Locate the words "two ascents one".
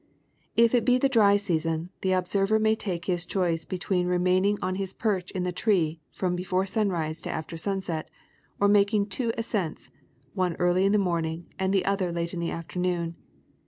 9.09-10.55